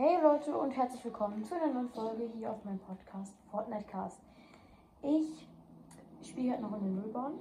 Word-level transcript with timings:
Hey 0.00 0.16
Leute 0.22 0.56
und 0.56 0.70
herzlich 0.70 1.04
willkommen 1.04 1.44
zu 1.44 1.56
einer 1.56 1.74
neuen 1.74 1.88
Folge 1.88 2.30
hier 2.32 2.52
auf 2.52 2.64
meinem 2.64 2.78
Podcast 2.78 3.34
Fortnite 3.50 3.84
Cast. 3.86 4.20
Ich 5.02 5.48
spiele 6.22 6.52
halt 6.52 6.60
noch 6.60 6.72
in 6.74 6.84
den 6.84 6.94
Müllbahn. 6.94 7.32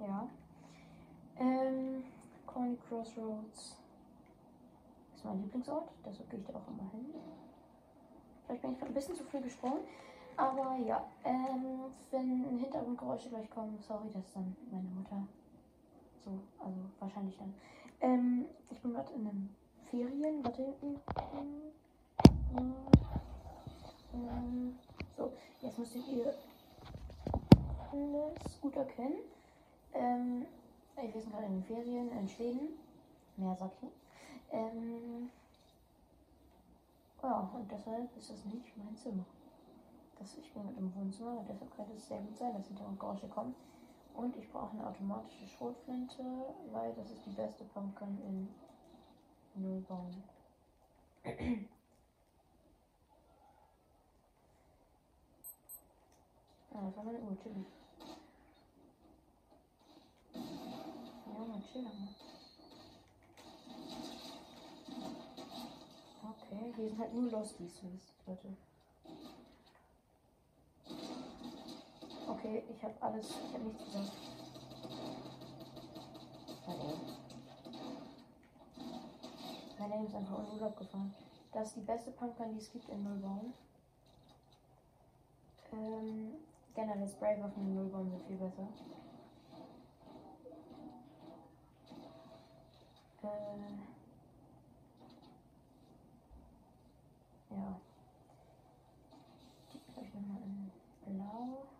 Ja. 0.00 0.28
Ähm, 1.38 2.02
Coin 2.48 2.76
Crossroads 2.88 3.78
ist 5.14 5.24
mein 5.24 5.40
Lieblingsort, 5.40 5.88
deshalb 6.04 6.28
gehe 6.28 6.40
ich 6.40 6.46
da 6.46 6.54
auch 6.54 6.66
immer 6.66 6.90
hin. 6.90 7.14
Vielleicht 8.44 8.62
bin 8.62 8.72
ich 8.72 8.82
ein 8.82 8.92
bisschen 8.92 9.14
zu 9.14 9.22
früh 9.22 9.40
gesprungen. 9.40 9.84
Aber 10.36 10.78
ja, 10.84 11.04
ähm, 11.22 11.92
wenn 12.10 12.58
Hintergrundgeräusche 12.58 13.28
gleich 13.28 13.48
kommen, 13.50 13.78
sorry, 13.78 14.08
das 14.12 14.24
ist 14.24 14.34
dann 14.34 14.56
meine 14.68 14.88
Mutter. 14.88 15.28
So, 16.24 16.32
also 16.58 16.80
wahrscheinlich 16.98 17.38
dann. 17.38 17.54
Ähm, 18.00 18.46
ich 18.70 18.80
bin 18.80 18.92
gerade 18.92 19.12
in 19.12 19.24
den 19.24 19.56
Ferien. 19.90 20.42
Warte. 20.44 20.74
Ähm, 24.14 24.78
so, 25.16 25.32
jetzt 25.60 25.78
müsstet 25.78 26.06
ihr 26.08 26.34
alles 27.92 28.60
gut 28.60 28.76
erkennen. 28.76 29.18
Ähm, 29.92 30.46
wir 30.96 31.20
sind 31.20 31.32
gerade 31.32 31.46
in 31.46 31.54
den 31.54 31.64
Ferien 31.64 32.10
in 32.10 32.28
Schweden. 32.28 32.68
Mehr 33.36 33.56
sag 33.56 33.72
ich 33.76 33.82
nicht. 33.82 33.96
Ähm, 34.52 35.30
ja, 37.22 37.50
und 37.54 37.70
deshalb 37.70 38.16
ist 38.16 38.30
das 38.30 38.44
nicht 38.46 38.76
mein 38.76 38.96
Zimmer. 38.96 39.24
Das, 40.18 40.36
ich 40.36 40.52
bin 40.52 40.66
mit 40.66 40.76
im 40.76 40.94
Wohnzimmer, 40.94 41.44
deshalb 41.48 41.74
könnte 41.74 41.92
es 41.94 42.08
sehr 42.08 42.18
gut 42.20 42.36
sein, 42.36 42.52
dass 42.54 42.66
Hintergrundgeräusche 42.66 43.28
kommen. 43.28 43.54
Und 44.20 44.36
ich 44.36 44.50
brauche 44.50 44.72
eine 44.72 44.86
automatische 44.86 45.46
Schrotflinte, 45.46 46.22
weil 46.72 46.92
das 46.92 47.10
ist 47.10 47.24
die 47.24 47.30
beste 47.30 47.64
Pumpkin 47.64 48.18
in 48.22 48.48
Nullbaum. 49.54 50.22
ah, 56.74 56.82
das 56.82 56.96
war 56.96 57.04
meine 57.04 57.18
Uhr, 57.20 57.34
chillig. 57.42 57.66
Ja, 60.34 61.46
mal 61.46 61.62
chill. 61.72 61.86
Okay, 66.22 66.74
hier 66.76 66.88
sind 66.90 66.98
halt 66.98 67.14
nur 67.14 67.30
Losties, 67.30 67.80
Leute. 68.26 68.54
Okay, 72.50 72.64
ich 72.68 72.82
habe 72.82 72.94
alles, 73.00 73.28
ich 73.28 73.54
habe 73.54 73.64
nichts 73.64 73.84
gesagt. 73.84 74.12
Mein 79.78 79.90
Name 79.90 80.06
ist 80.06 80.14
einfach 80.16 80.38
in 80.40 80.52
Urlaub 80.54 80.76
gefahren. 80.76 81.14
Das 81.52 81.68
ist 81.68 81.76
die 81.76 81.80
beste 81.82 82.10
Pumpkin, 82.10 82.52
die 82.54 82.58
es 82.58 82.72
gibt 82.72 82.88
in 82.88 83.04
Nullbaum. 83.04 83.54
Ähm, 85.72 86.32
generell 86.74 87.08
Spray 87.08 87.40
auf 87.40 87.56
in 87.56 87.72
Nullbaum 87.72 88.10
sind 88.10 88.26
viel 88.26 88.36
besser. 88.36 88.68
Äh, 93.22 93.26
ja. 97.54 97.80
Die 99.72 99.94
habe 99.94 100.04
ich 100.04 100.14
nochmal 100.14 100.42
in 100.42 100.72
Blau. 101.06 101.70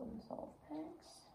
Augen 0.00 0.18
Softpacks. 0.18 1.26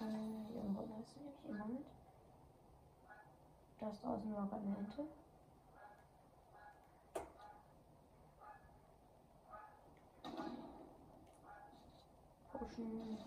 Äh, 0.00 0.52
hier 0.52 0.62
im 0.62 0.76
Runde 0.76 0.94
ist 1.00 1.16
nämlich 1.16 1.44
immer 1.48 1.66
mit. 1.66 1.86
Da 3.78 3.90
ist 3.90 4.02
draußen 4.02 4.34
war 4.34 4.48
gerade 4.48 4.62
eine 4.62 4.78
Ente. 4.78 5.06
Potion. 12.52 13.18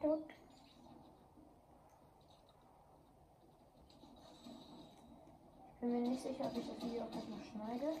Tot. 0.00 0.24
Ich 5.79 5.79
bin 5.90 6.02
mir 6.02 6.08
nicht 6.10 6.22
sicher, 6.22 6.44
ob 6.44 6.56
ich 6.56 6.66
das 6.66 6.76
Video 6.82 7.02
auch 7.02 7.10
noch 7.10 7.42
schneide. 7.42 7.96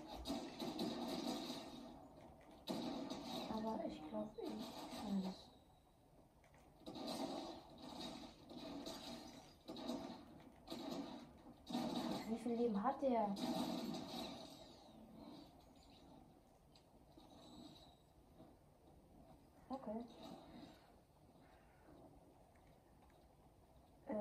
Aber 3.52 3.80
ich 3.84 4.00
glaube, 4.08 4.30
ich 4.42 4.64
schneide 5.00 5.28
es. 5.28 5.50
Wie 12.28 12.38
viel 12.38 12.54
Leben 12.54 12.82
hat 12.82 13.02
der? 13.02 13.34
Okay. 19.68 20.04
Äh, 24.08 24.14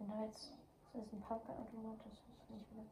ja. 0.00 0.13
Jetzt, 0.24 0.48
das 0.94 1.04
ist 1.04 1.12
ein 1.12 1.20
Pumpkin-Automat, 1.20 1.98
das 2.02 2.12
ich 2.14 2.48
nicht 2.48 2.70
wieder 2.70 2.86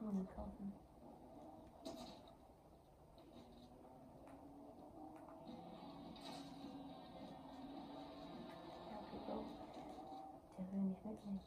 Muni 0.00 0.26
kaufen. 0.36 0.74
Ja, 8.90 8.98
okay, 9.00 9.18
Bro. 9.24 9.44
Der 10.58 10.72
will 10.72 10.88
nicht 10.90 11.04
mitnehmen. 11.06 11.40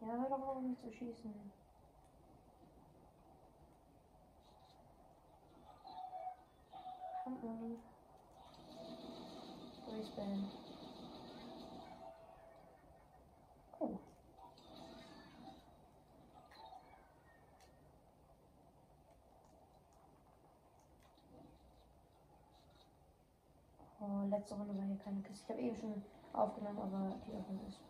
Ja, 0.00 0.06
hör 0.06 0.28
doch 0.28 0.46
auf, 0.46 0.62
mich 0.62 0.78
zu 0.78 0.92
schießen. 0.92 1.50
Oh. 13.78 13.98
Oh, 24.00 24.28
letzte 24.28 24.54
Runde 24.54 24.76
war 24.76 24.84
hier 24.84 24.98
keine 24.98 25.20
Kiste. 25.22 25.42
Ich 25.44 25.50
habe 25.50 25.62
eben 25.62 25.76
schon 25.76 26.02
aufgenommen, 26.32 26.78
aber 26.78 27.16
die 27.26 27.36
Aufnahme 27.36 27.66
ist. 27.66 27.80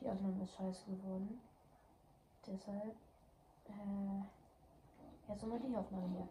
Die 0.00 0.08
Aufnahme 0.08 0.42
ist 0.42 0.54
scheiße 0.54 0.90
geworden. 0.90 1.40
Deshalb. 2.46 2.96
Äh, 3.68 4.22
jetzt 5.28 5.42
nochmal 5.42 5.60
die 5.60 5.76
Aufnahme 5.76 6.08
hier. 6.08 6.28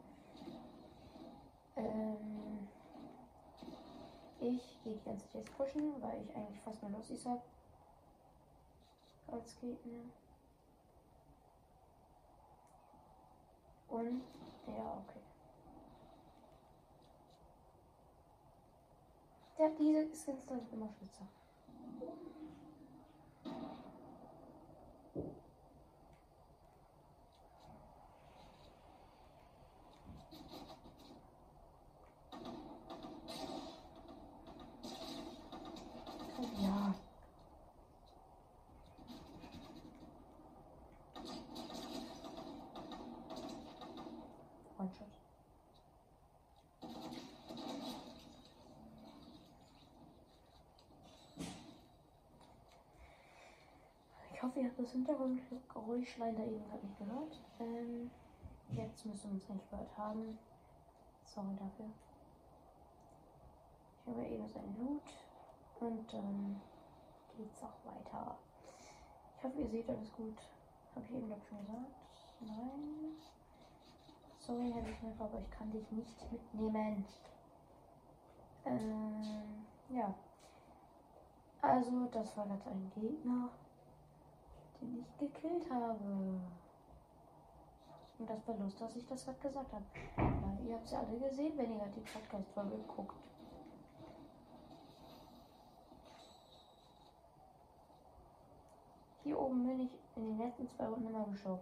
Ähm, 1.78 2.68
ich 4.40 4.80
gehe 4.84 4.94
die 4.94 5.04
ganze 5.04 5.26
Zeit 5.28 5.36
jetzt 5.46 5.58
pushen, 5.58 6.02
weil 6.02 6.22
ich 6.24 6.36
eigentlich 6.36 6.62
fast 6.62 6.82
nur 6.82 6.92
Lossis 6.92 7.26
habe. 7.26 7.42
Als 9.28 9.60
Gegner. 9.60 10.04
Und, 13.88 14.22
ja, 14.68 15.04
okay. 15.04 15.20
Der, 19.58 19.70
diese 19.70 20.06
Skins 20.14 20.46
sind 20.48 20.74
immer 20.74 20.90
spitzer. 20.90 21.28
Ja. 36.62 36.94
One-Shot. 44.78 45.08
Hoffe, 54.46 54.60
ihr 54.60 54.68
habt 54.68 54.80
das 54.80 54.92
Hintergrundgeräuschlein 54.92 56.36
da 56.36 56.44
eben 56.44 56.64
gerade 56.66 56.86
nicht 56.86 57.00
gehört. 57.00 57.42
Ähm, 57.60 58.12
jetzt 58.72 59.06
müssen 59.06 59.30
wir 59.30 59.34
uns 59.34 59.50
nicht 59.50 59.70
gehört 59.70 59.98
haben. 59.98 60.38
Sorry 61.26 61.56
dafür. 61.56 61.90
Ich 64.02 64.08
habe 64.08 64.26
eben 64.28 64.48
sein 64.48 64.76
Loot 64.78 65.02
und 65.80 66.14
dann 66.14 66.62
geht's 67.36 67.64
auch 67.64 67.92
weiter. 67.92 68.38
Ich 69.38 69.44
hoffe, 69.44 69.60
ihr 69.60 69.68
seht 69.68 69.90
alles 69.90 70.14
gut. 70.14 70.38
Habe 70.94 71.06
ich 71.06 71.16
eben, 71.16 71.28
glaube 71.28 71.42
schon 71.50 71.60
gesagt. 71.60 71.92
Nein. 72.42 73.16
Sorry, 74.40 74.72
Herr 74.72 74.86
Wiesner, 74.86 75.26
aber 75.26 75.40
ich 75.40 75.50
kann 75.50 75.72
dich 75.72 75.92
nicht 75.92 76.32
mitnehmen. 76.32 77.04
Ähm, 78.66 79.66
ja. 79.90 80.14
Also, 81.62 82.06
das 82.12 82.38
war 82.38 82.46
gerade 82.46 82.70
ein 82.70 82.92
Gegner, 82.94 83.50
den 84.86 85.00
ich 85.00 85.18
gekillt 85.18 85.70
habe. 85.70 86.40
Und 88.18 88.30
das 88.30 88.48
war 88.48 88.56
Lust, 88.58 88.80
dass 88.80 88.96
ich 88.96 89.06
das 89.06 89.26
gerade 89.26 89.40
gesagt 89.40 89.74
habe. 89.74 89.86
Weil 90.16 90.68
ihr 90.68 90.76
habt 90.76 90.86
es 90.86 90.92
ja 90.92 91.00
alle 91.00 91.20
gesehen, 91.20 91.58
wenn 91.58 91.74
ihr 91.74 91.86
die 91.88 92.02
Podcast-Folge 92.02 92.78
guckt. 92.96 93.16
Hier 99.24 99.40
oben 99.40 99.66
bin 99.68 99.82
ich 99.82 99.92
in 100.16 100.24
den 100.24 100.38
letzten 100.38 100.70
zwei 100.70 100.86
Runden 100.86 101.08
immer 101.08 101.26
geschaut. 101.26 101.62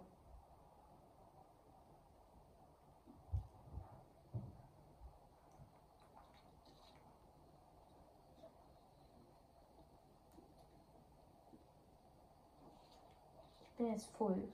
Ich 13.74 13.78
bin 13.78 13.90
jetzt 13.90 14.06
voll. 14.16 14.48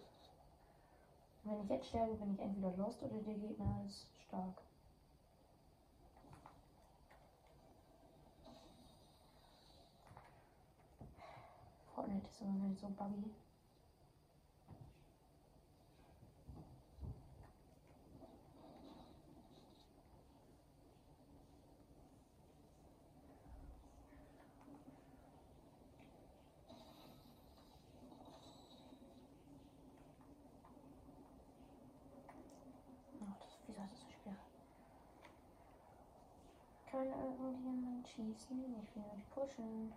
Und 1.45 1.53
wenn 1.53 1.63
ich 1.63 1.69
jetzt 1.69 1.89
sterbe, 1.89 2.15
bin 2.15 2.33
ich 2.33 2.41
entweder 2.41 2.75
lost 2.79 3.03
oder 3.03 3.19
der 3.19 3.35
Gegner 3.35 3.85
ist 3.87 4.07
stark. 4.27 4.63
Fortnite 11.95 12.27
ist 12.31 12.41
immer 12.41 12.75
so 12.75 12.89
buggy. 12.89 13.31
Ach, 33.23 33.37
das, 33.39 33.59
wieso 33.67 33.83
ist 33.83 33.93
das 33.93 34.01
so 34.01 34.07
schwer? 34.23 34.37
Kann 37.01 37.09
irgendjemand 37.09 38.07
schießen? 38.09 38.77
Ich 38.83 38.95
will 38.95 39.03
nicht 39.15 39.31
pushen. 39.31 39.91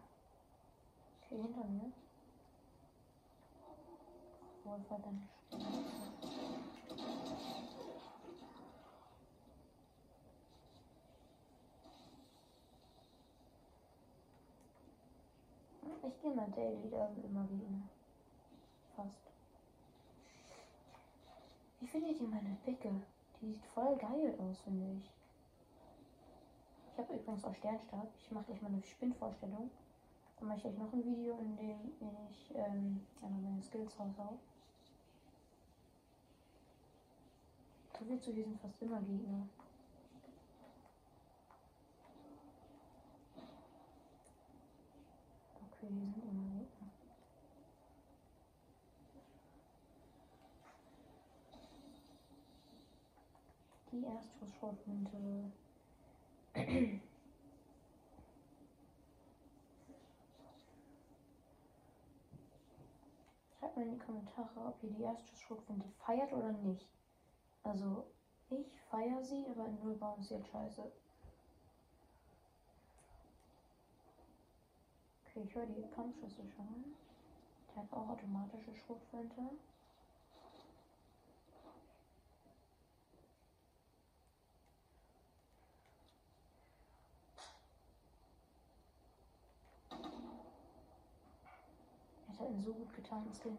Okay, 1.19 1.35
hinter 1.35 1.65
mir. 1.65 1.91
Wohl 4.63 4.79
verdammt. 4.87 5.29
Ich 16.07 16.21
gehe 16.21 16.33
mal 16.33 16.51
Daily 16.51 16.89
da 16.89 17.09
immer 17.21 17.49
wieder. 17.49 17.67
Fast. 18.95 19.29
Wie 21.81 21.87
findet 21.87 22.21
ihr 22.21 22.27
meine 22.29 22.55
Picke? 22.63 22.93
Die 23.41 23.51
sieht 23.51 23.65
voll 23.65 23.97
geil 23.97 24.39
aus, 24.39 24.61
finde 24.61 24.93
ich. 24.93 25.22
Ich 26.93 26.99
habe 26.99 27.15
übrigens 27.15 27.43
auch 27.43 27.55
Sternstab. 27.55 28.07
Ich 28.19 28.29
mache 28.29 28.45
gleich 28.45 28.61
mal 28.61 28.67
eine 28.67 28.83
Spinnvorstellung. 28.83 29.71
Dann 30.37 30.47
mache 30.47 30.59
ich 30.59 30.65
euch 30.65 30.77
noch 30.77 30.93
ein 30.93 31.03
Video, 31.03 31.39
in 31.39 31.57
dem 31.57 31.91
ich 32.29 32.53
ähm, 32.53 33.03
meine 33.19 33.59
Skills 33.63 33.99
raushau. 33.99 34.37
So 37.97 38.05
viel 38.05 38.19
zu 38.19 38.31
diesen 38.31 38.59
fast 38.59 38.79
immer 38.79 39.01
Gegner. 39.01 39.47
Okay, 45.65 45.87
die 45.89 46.11
sind 46.11 46.23
immer 46.25 46.43
Gegner. 46.59 46.89
Die 53.91 54.03
Erstschussschrotflinte. 54.05 55.51
Schreibt 56.53 56.69
mal 63.75 63.81
in 63.81 63.91
die 63.91 63.97
Kommentare, 63.97 64.67
ob 64.67 64.83
ihr 64.83 64.91
die 64.91 65.01
Erstschussschrotflinte 65.01 65.87
feiert 66.05 66.31
oder 66.31 66.51
nicht. 66.51 66.87
Also, 67.63 68.05
ich 68.51 68.79
feiere 68.91 69.23
sie, 69.23 69.47
aber 69.49 69.65
in 69.65 69.79
Nullbaum 69.79 70.19
ist 70.19 70.27
sie 70.27 70.35
halt 70.35 70.47
scheiße. 70.47 70.91
Okay, 75.25 75.41
ich 75.41 75.55
höre 75.55 75.65
die 75.65 75.81
Kampfschüsse 75.95 76.45
schon. 76.55 76.93
Der 77.69 77.77
hat 77.77 77.91
auch 77.93 78.09
automatische 78.09 78.75
Schrotflinte. 78.75 79.41
Er 92.33 92.39
hat 92.39 92.47
einen 92.47 92.61
so 92.63 92.73
gut 92.73 92.91
getarnten 92.93 93.31
Skin. 93.35 93.57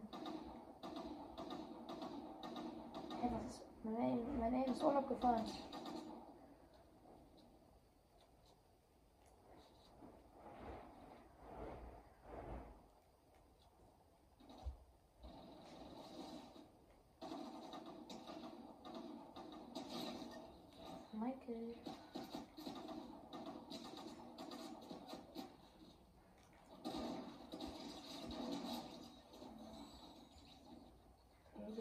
Hey, 3.21 3.31
was 3.31 3.55
ist. 3.55 3.63
Mein 4.41 4.55
Aim 4.55 4.73
ist 4.73 4.83
Urlaub 4.83 5.09
gefahren. 5.09 5.45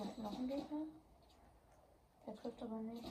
Haben 0.03 0.21
noch 0.21 0.37
einen 0.37 0.47
Gegner. 0.47 0.85
Der 2.27 2.35
trifft 2.35 2.61
aber 2.61 2.81
nicht. 2.81 3.05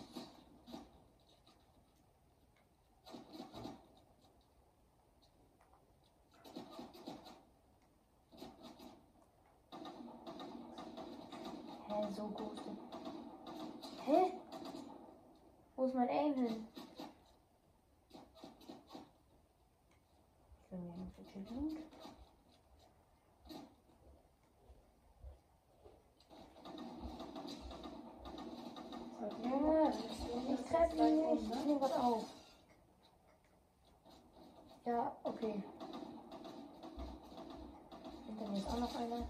Hä, 11.88 12.14
so 12.14 12.28
groß. 12.28 12.60
Hä? 14.04 14.32
Wo 15.76 15.84
ist 15.86 15.94
mein 15.94 16.08
Aim 16.10 16.34
hin? 16.34 16.68
Ich 20.62 20.70
will 20.70 20.78
mir 20.78 20.96
nicht 20.98 21.16
so 21.16 21.40
gut. 21.40 21.72
Ja, 29.44 29.88
ich 29.90 30.64
treffe 30.64 30.96
ihn 30.96 31.16
nicht. 31.16 31.21
Ich 31.34 31.48
nehme 31.48 31.80
was 31.80 31.92
auf. 31.92 32.24
Ja, 34.84 35.16
okay. 35.22 35.62
Hinter 38.26 38.48
mir 38.48 38.58
ist 38.58 38.68
auch 38.68 38.78
noch 38.78 38.94
einer. 38.96 39.28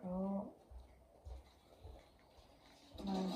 Bro. 0.00 0.46
Nein. 3.04 3.32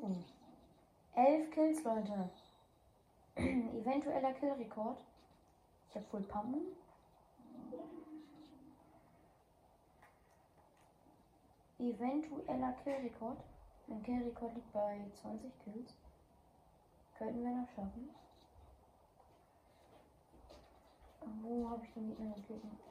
Hm. 0.00 0.24
Kills, 1.80 1.84
Leute. 1.84 2.30
Eventueller 3.36 4.32
Killrekord. 4.34 4.98
Ich 5.88 5.96
habe 5.96 6.06
Full 6.06 6.22
Pumpen. 6.22 6.66
eventueller 11.78 12.74
Killrekord. 12.84 13.42
Mein 13.86 14.02
Killrekord 14.02 14.54
liegt 14.54 14.72
bei 14.72 15.00
20 15.22 15.50
Kills. 15.64 15.94
Könnten 17.16 17.42
wir 17.42 17.52
noch 17.52 17.68
schaffen. 17.74 18.10
Wo 21.42 21.70
habe 21.70 21.84
ich 21.84 21.92
den 21.94 22.08
Gegner 22.08 22.34
gekillt? 22.34 22.89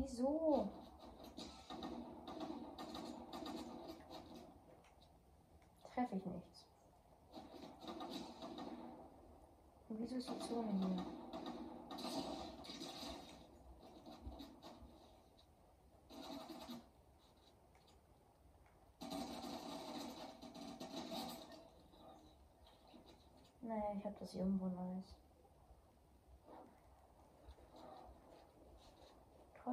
Wieso? 0.00 0.68
Treffe 5.92 6.16
ich 6.16 6.24
nichts. 6.24 6.66
Und 9.88 9.98
wieso 9.98 10.14
ist 10.14 10.30
die 10.30 10.38
Zone 10.38 10.70
hier? 10.70 11.04
Naja, 23.62 23.94
ich 23.96 24.04
habe 24.04 24.16
das 24.20 24.34
irgendwo 24.34 24.66
nice. 24.68 25.27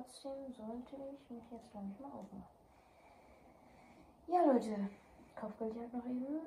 Trotzdem 0.05 0.53
sollte 0.53 0.95
ich 0.95 1.29
mich 1.31 1.51
jetzt 1.51 1.71
glaube 1.71 1.87
ich 1.91 1.99
mal 1.99 2.11
aufmachen. 2.11 2.43
Ja, 4.27 4.43
Leute. 4.45 4.89
Kopfgeldjagd 5.35 5.93
noch 5.93 6.05
eben. 6.05 6.41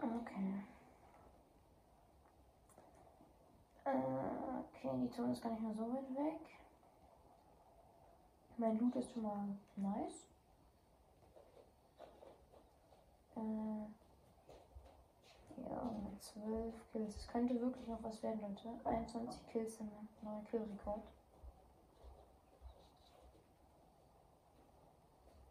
Okay. 0.00 0.64
Äh, 3.84 3.90
okay, 3.90 4.90
die 5.02 5.10
Zone 5.10 5.32
ist 5.32 5.42
gar 5.42 5.50
nicht 5.52 5.62
mehr 5.62 5.74
so 5.74 5.92
weit 5.92 6.10
weg. 6.14 6.40
Mein 8.56 8.78
Loot 8.78 8.96
ist 8.96 9.12
schon 9.12 9.22
mal 9.22 9.48
nice. 9.76 10.26
Äh, 13.36 14.01
ja, 15.58 15.90
12 16.18 16.74
Kills. 16.92 17.16
Es 17.16 17.28
könnte 17.28 17.60
wirklich 17.60 17.86
noch 17.86 18.02
was 18.02 18.22
werden, 18.22 18.40
Leute. 18.40 18.80
21 18.84 19.46
Kills 19.48 19.76
sind 19.76 19.90
ein 19.92 20.08
neuer 20.22 20.42
Killrekord. 20.50 21.02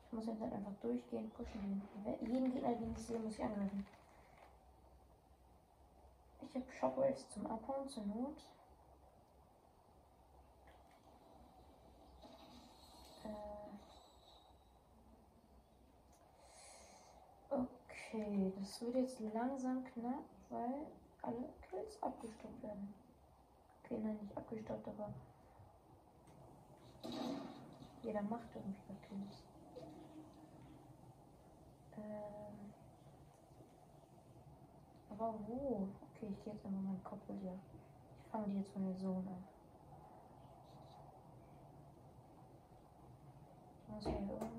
Ich 0.06 0.14
muss 0.14 0.26
jetzt 0.26 0.42
halt 0.42 0.54
einfach 0.54 0.74
durchgehend 0.82 1.34
pushen. 1.34 1.82
Jeden 2.22 2.52
Gegner, 2.52 2.76
den 2.76 2.92
ich 2.92 2.98
sehe, 2.98 3.20
muss 3.20 3.36
ich 3.36 3.44
angreifen. 3.44 3.86
Ich 6.42 6.56
habe 6.56 6.66
Shockwaves 6.70 7.30
zum 7.30 7.48
Abhauen 7.48 7.88
zur 7.88 8.04
Not. 8.04 8.44
Äh. 13.24 13.62
Okay, 18.14 18.52
das 18.60 18.82
wird 18.82 18.96
jetzt 18.96 19.22
langsam 19.34 19.86
knapp, 19.86 20.26
weil 20.50 20.86
alle 21.22 21.48
Kills 21.70 22.04
abgestoppt 22.04 22.62
werden. 22.62 22.94
Okay, 23.86 24.00
nein, 24.04 24.18
nicht 24.22 24.36
abgestoppt, 24.36 24.86
aber 24.86 25.14
jeder 28.04 28.22
macht 28.24 28.54
irgendwie 28.54 28.96
Kills. 29.08 29.44
Ähm, 31.96 32.74
aber 35.12 35.34
wo? 35.48 35.88
Okay, 36.02 36.28
ich 36.32 36.44
gehe 36.44 36.54
jetzt 36.54 36.66
einfach 36.66 36.82
meinen 36.82 37.04
Kopf 37.06 37.26
hier. 37.28 37.58
Ich 38.26 38.30
fange 38.30 38.48
die 38.50 38.58
jetzt 38.58 38.72
von 38.72 38.86
der 38.88 38.98
Zone 38.98 39.30
an. 39.30 39.44
Muss 43.88 44.04
hier 44.04 44.14
irgendwo 44.14 44.38
sein. 44.38 44.52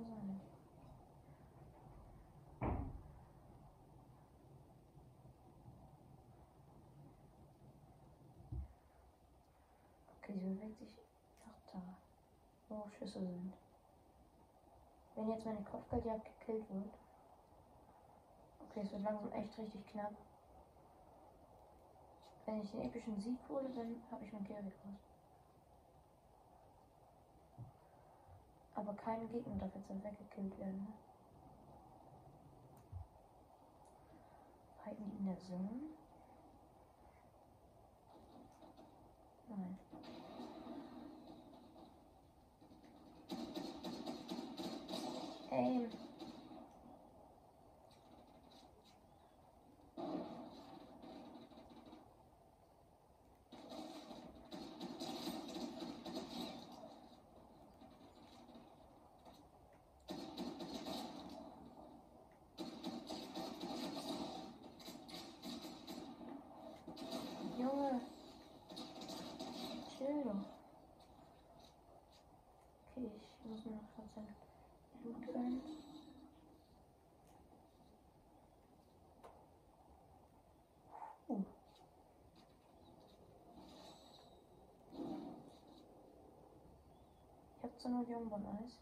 Okay, 10.24 10.38
sie 10.38 10.51
bewegt 10.62 10.78
sich 10.78 10.94
nach 11.44 11.72
da, 11.72 11.82
wo 12.68 12.88
Schüsse 12.90 13.20
sind. 13.20 13.52
Wenn 15.14 15.28
jetzt 15.28 15.44
meine 15.44 15.62
Kopfgeldjagd 15.64 16.24
gekillt 16.38 16.70
wird, 16.70 16.94
Okay, 18.60 18.80
es 18.80 18.92
wird 18.92 19.02
langsam 19.02 19.30
echt 19.32 19.58
richtig 19.58 19.86
knapp. 19.88 20.14
Wenn 22.46 22.62
ich 22.62 22.70
den 22.70 22.80
epischen 22.80 23.20
Sieg 23.20 23.38
hole, 23.46 23.68
dann 23.68 24.02
habe 24.10 24.24
ich 24.24 24.32
meinen 24.32 24.46
Kill-Rekord. 24.46 24.96
Aber 28.74 28.94
keine 28.94 29.26
Gegner 29.26 29.56
darf 29.56 29.74
jetzt 29.74 29.90
weggekillt 29.90 30.58
werden. 30.58 30.94
Halten 34.86 35.10
die 35.10 35.16
in 35.18 35.26
der 35.26 35.38
Zone? 35.38 35.70
Nein. 39.48 39.78
Aim. 45.52 45.86
Junge. 67.58 68.00
Chill 69.98 70.24
doch. 70.24 70.34
Okay, 72.96 73.10
ich 73.44 73.50
muss 73.50 73.64
mir 73.66 73.72
noch 73.72 73.94
kurz 73.94 74.16
ein 74.16 74.24
Blut 74.24 74.51
gönnen. 75.26 75.62
Uh. 81.28 81.44
Ich 87.56 87.62
hab 87.84 87.90
nur 87.90 88.04
die 88.04 88.14
Umbon-Eis. 88.14 88.78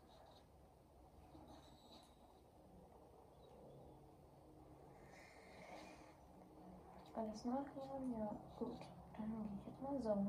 Alles 7.14 7.44
nachladen? 7.44 8.14
Ja, 8.18 8.30
gut. 8.58 8.80
Dann 9.16 9.30
gehe 9.30 9.44
ich 9.58 9.66
jetzt 9.66 9.82
mal 9.82 10.00
so. 10.02 10.26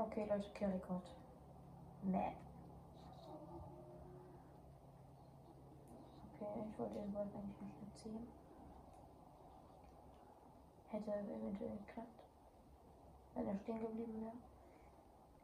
Okay, 0.00 0.24
Leute, 0.28 0.48
Kirikot. 0.50 1.02
Meh. 2.02 2.32
Okay, 6.36 6.37
ich 6.56 6.78
wollte 6.78 6.94
den 6.94 7.14
Wolf 7.14 7.34
eigentlich 7.34 7.60
nicht 7.60 7.82
mitziehen. 7.82 8.28
Hätte 10.90 11.12
eventuell 11.12 11.76
geklappt. 11.86 12.24
Wenn 13.34 13.46
er 13.48 13.56
stehen 13.56 13.80
geblieben 13.80 14.22
wäre. 14.22 14.32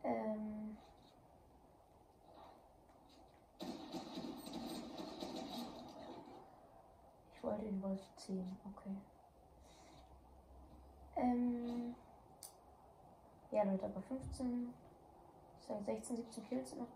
Ähm. 0.05 0.77
Ich 7.35 7.43
wollte 7.43 7.63
den 7.63 7.83
Wolf 7.83 8.01
ziehen, 8.17 8.59
okay. 8.65 8.97
Ähm, 11.17 11.95
ja, 13.51 13.63
Leute, 13.63 13.85
aber 13.85 14.03
15, 14.03 14.75
ich 15.61 15.67
sage 15.67 15.85
16, 15.85 16.17
17 16.17 16.49
Kills 16.49 16.75
noch 16.77 16.89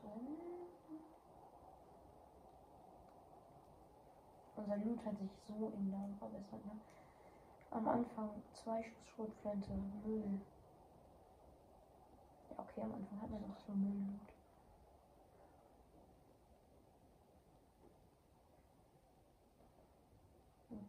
drin. 0.00 0.57
Unser 4.58 4.76
Loot 4.78 5.04
hat 5.04 5.16
sich 5.18 5.30
so 5.46 5.72
enorm 5.76 6.16
verbessert, 6.18 6.64
ne? 6.66 6.72
Am 7.70 7.86
Anfang 7.86 8.30
zwei 8.52 8.82
Schuss 8.82 9.06
Schrotflinte, 9.14 9.72
Müll. 10.04 10.40
Ja, 12.50 12.58
okay, 12.58 12.82
am 12.82 12.94
Anfang 12.94 13.22
hat 13.22 13.30
man 13.30 13.40
noch 13.42 13.58
so 13.58 13.72
Müllloot. 13.72 14.34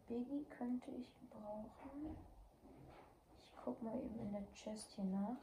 Biggie 0.08 0.44
könnte 0.46 0.90
ich 0.90 1.14
brauchen 1.30 2.18
guck 3.70 3.84
mal 3.84 3.96
eben 4.00 4.20
in 4.20 4.32
der 4.32 4.52
Chest 4.54 4.92
hier 4.96 5.04
nach. 5.06 5.38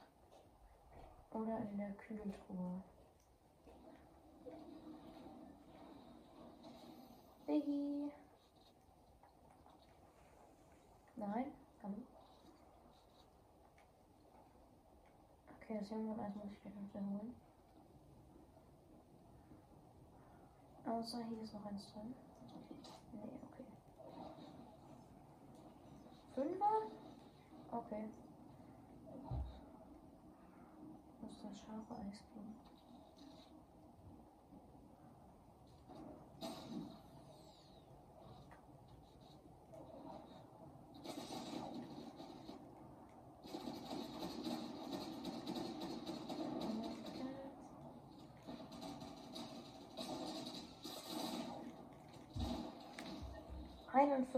Oder 1.30 1.58
in 1.58 1.78
der 1.78 1.92
Kühltruhe. 1.92 2.82
Biggie. 7.46 8.10
Nein. 11.14 11.52
Hallo. 11.82 11.94
Okay, 15.54 15.78
das 15.78 15.90
Junge 15.90 16.20
Eis 16.20 16.34
muss 16.34 16.52
ich 16.52 16.60
gleich 16.60 16.74
noch 16.74 16.88
wiederholen. 16.88 17.34
Außer 20.86 21.24
hier 21.24 21.42
ist 21.42 21.54
noch 21.54 21.64
eins 21.66 21.86
drin. 21.92 22.14
Nee, 23.12 23.30
okay. 23.44 23.64
Fünfer? 26.34 26.90
Okay. 27.70 28.08
Muss 31.20 31.42
das 31.42 31.58
scharfe 31.58 31.94
Eis 31.94 32.25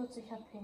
kriegen. 0.08 0.26
Einundvierzig 0.28 0.30
HP. 0.30 0.58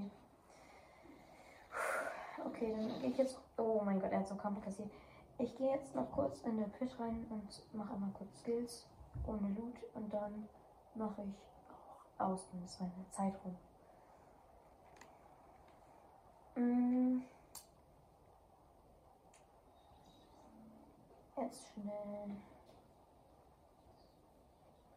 Okay, 2.47 2.73
dann 2.73 3.01
gehe 3.01 3.11
ich 3.11 3.17
jetzt. 3.19 3.39
Oh 3.57 3.83
mein 3.85 4.01
Gott, 4.01 4.13
er 4.13 4.21
hat 4.21 4.29
so 4.29 4.35
Kampf 4.35 4.63
kassiert. 4.65 4.91
Ich 5.39 5.55
gehe 5.57 5.75
jetzt 5.75 5.95
noch 5.95 6.11
kurz 6.13 6.41
in 6.43 6.57
der 6.57 6.67
Pit 6.67 6.99
rein 6.99 7.27
und 7.31 7.75
mache 7.75 7.95
einmal 7.95 8.11
kurz 8.13 8.39
Skills 8.41 8.87
ohne 9.27 9.49
Loot 9.49 9.75
und 9.95 10.13
dann 10.13 10.49
mache 10.95 11.23
ich 11.23 11.35
auch 12.19 12.27
aus, 12.27 12.49
dann 12.51 12.65
ist 12.65 12.81
meine 12.81 12.93
Zeit 13.11 13.35
rum. 13.45 13.57
Mm. 16.57 17.23
Jetzt 21.37 21.73
schnell. 21.73 22.29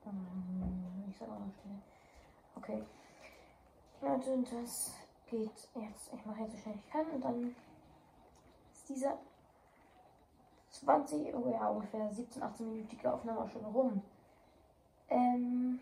Mm, 0.06 1.10
Ich 1.10 1.18
sag 1.18 1.30
noch 1.30 1.52
schnell. 1.62 1.82
Okay. 2.56 2.84
Leute, 4.08 4.42
das 4.44 4.94
geht 5.26 5.70
jetzt. 5.76 6.14
Ich 6.14 6.26
mache 6.26 6.42
jetzt 6.42 6.54
so 6.54 6.58
schnell 6.60 6.76
ich 6.76 6.90
kann 6.90 7.06
und 7.08 7.22
dann 7.22 7.56
ist 8.72 8.88
dieser 8.88 9.18
20, 10.70 11.36
oh 11.36 11.50
ja, 11.50 11.68
ungefähr 11.68 12.10
17, 12.14 12.42
18-minütige 12.42 13.10
Aufnahme 13.10 13.42
auch 13.42 13.50
schon 13.50 13.66
rum. 13.66 14.02
Ähm, 15.10 15.82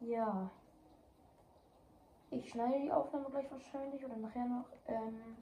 ja. 0.00 0.48
Ich 2.30 2.48
schneide 2.50 2.80
die 2.80 2.92
Aufnahme 2.92 3.28
gleich 3.30 3.50
wahrscheinlich 3.50 4.04
oder 4.04 4.16
nachher 4.16 4.46
noch. 4.46 4.66
Ähm, 4.86 5.36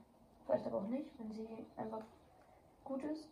vielleicht 0.47 0.67
aber 0.67 0.79
auch 0.79 0.89
nicht, 0.89 1.19
wenn 1.19 1.33
sie 1.33 1.67
einfach 1.77 2.05
gut 2.83 3.03
ist. 3.03 3.29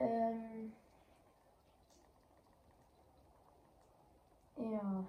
Ähm, 0.00 0.72
ja. 4.56 5.04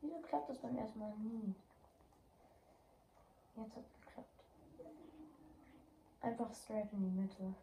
Wieso 0.00 0.18
klappt 0.20 0.48
das 0.48 0.58
beim 0.58 0.76
ersten 0.76 0.98
Mal 0.98 1.14
nie? 1.18 1.54
Jetzt 3.56 3.76
hat 3.76 3.84
es 3.84 4.00
geklappt. 4.00 4.44
Einfach 6.22 6.54
straight 6.54 6.92
in 6.92 7.02
die 7.02 7.20
Mitte. 7.20 7.54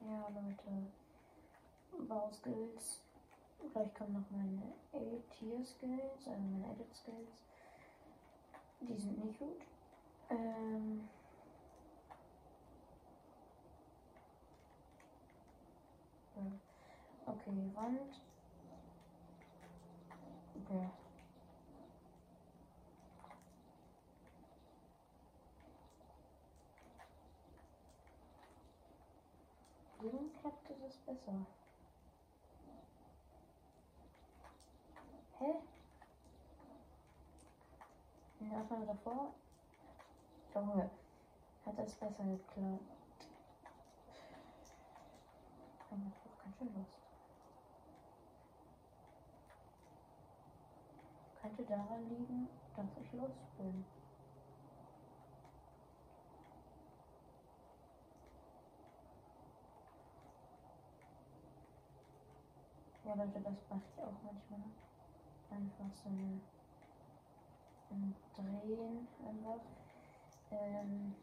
Ja, 0.00 0.28
Leute. 0.28 0.90
Bauskills. 2.08 3.00
Gleich 3.72 3.94
kommen 3.94 4.14
noch 4.14 4.30
meine 4.30 4.72
A-Tier-Skills, 4.92 6.26
also 6.26 6.40
meine 6.40 6.72
Edit-Skills. 6.72 7.49
Die 8.80 8.96
sind 8.96 9.24
nicht 9.24 9.38
gut. 9.38 9.60
Ähm. 10.30 11.08
ja. 16.36 16.42
Okay, 17.26 17.70
Wand. 17.74 18.20
Ja. 20.70 20.90
Warum 29.98 30.32
klappte 30.40 30.74
das 30.80 30.96
besser? 30.98 31.46
Hä? 35.38 35.69
Aufnahme 38.60 38.86
davor? 38.86 39.32
Junge, 40.54 40.90
hat 41.64 41.78
das 41.78 41.94
besser 41.94 42.24
geklappt. 42.24 42.80
Ich 45.78 45.86
bin 45.88 46.12
auch 46.12 46.44
ganz 46.44 46.58
schön 46.58 46.74
Lust. 46.74 46.98
Könnte 51.40 51.64
daran 51.64 52.08
liegen, 52.10 52.48
dass 52.76 52.86
ich 53.02 53.12
los 53.14 53.32
bin. 53.56 53.84
Ja, 63.04 63.14
Leute, 63.14 63.40
das 63.40 63.54
mache 63.70 63.80
ich 63.90 64.02
auch 64.02 64.12
manchmal. 64.22 64.60
Einfach 65.50 65.96
so 65.96 66.08
eine 66.10 66.18
ein 66.18 66.59
Drehen 67.90 69.08
einfach. 69.26 69.60
Ähm, 70.52 71.14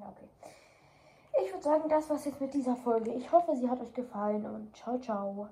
okay. 0.00 0.28
Ich 1.44 1.52
würde 1.52 1.62
sagen, 1.62 1.88
das 1.88 2.08
war's 2.08 2.24
jetzt 2.24 2.40
mit 2.40 2.54
dieser 2.54 2.76
Folge. 2.76 3.12
Ich 3.12 3.30
hoffe, 3.30 3.54
sie 3.56 3.68
hat 3.68 3.80
euch 3.80 3.92
gefallen 3.92 4.46
und 4.46 4.74
ciao, 4.74 4.98
ciao. 4.98 5.48